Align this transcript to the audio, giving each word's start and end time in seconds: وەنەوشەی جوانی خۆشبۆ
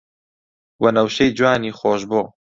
وەنەوشەی 0.81 1.35
جوانی 1.37 1.75
خۆشبۆ 1.79 2.21